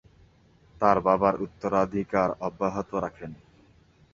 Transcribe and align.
তার 0.75 0.97
বাবার 1.01 1.35
উত্তরাধিকার 1.41 2.29
অব্যাহত 2.39 2.89
রাখেন। 2.95 3.31